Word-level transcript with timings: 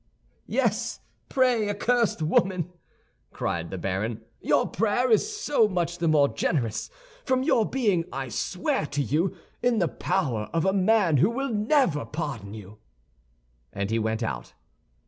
"Yes, 0.47 0.99
pray, 1.29 1.69
accursed 1.69 2.23
woman!" 2.23 2.73
cried 3.31 3.69
the 3.69 3.77
baron; 3.77 4.21
"your 4.41 4.65
prayer 4.67 5.11
is 5.11 5.31
so 5.31 5.67
much 5.67 5.99
the 5.99 6.07
more 6.07 6.27
generous 6.27 6.89
from 7.23 7.43
your 7.43 7.69
being, 7.69 8.05
I 8.11 8.29
swear 8.29 8.87
to 8.87 9.01
you, 9.03 9.35
in 9.61 9.77
the 9.77 9.87
power 9.87 10.49
of 10.53 10.65
a 10.65 10.73
man 10.73 11.17
who 11.17 11.29
will 11.29 11.49
never 11.53 12.03
pardon 12.03 12.55
you!" 12.55 12.79
and 13.71 13.91
he 13.91 13.99
went 13.99 14.23
out. 14.23 14.53